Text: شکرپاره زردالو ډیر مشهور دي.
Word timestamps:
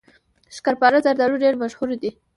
شکرپاره 0.55 0.97
زردالو 1.05 1.41
ډیر 1.43 1.53
مشهور 1.61 1.89
دي. 2.01 2.11